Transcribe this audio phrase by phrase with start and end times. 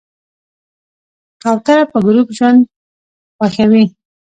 [1.41, 2.59] کوتره په ګروپ ژوند
[3.37, 3.85] خوښوي.